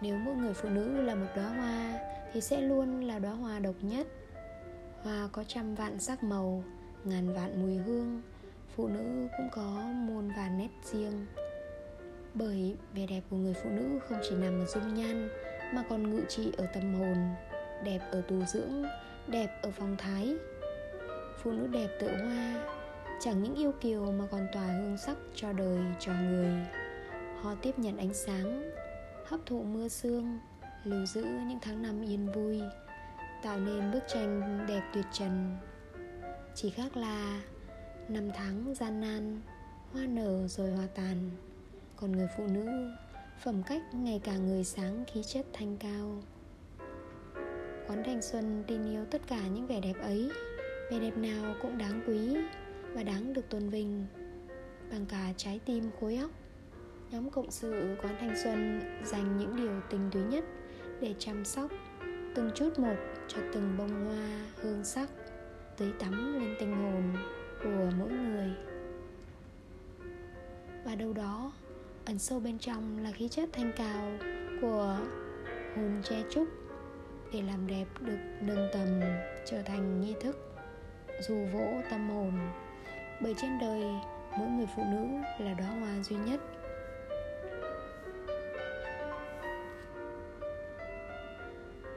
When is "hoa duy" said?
85.68-86.16